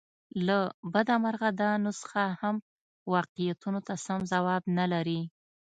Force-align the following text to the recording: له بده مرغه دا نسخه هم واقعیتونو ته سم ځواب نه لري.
له 0.47 0.59
بده 0.93 1.15
مرغه 1.23 1.49
دا 1.61 1.71
نسخه 1.85 2.25
هم 2.41 2.55
واقعیتونو 3.13 3.79
ته 3.87 3.93
سم 4.05 4.19
ځواب 4.31 4.63
نه 4.77 4.85
لري. 4.93 5.21